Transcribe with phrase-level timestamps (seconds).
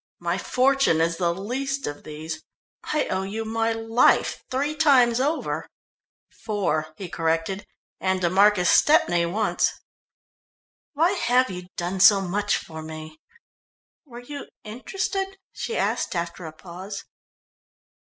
[0.19, 2.41] My fortune is the least of these.
[2.85, 5.67] I owe you my life three times over."
[6.43, 7.67] "Four," he corrected,
[7.99, 9.71] "and to Marcus Stepney once."
[10.93, 13.19] "Why have you done so much for me?
[14.03, 17.03] Were you interested?" she asked after a pause.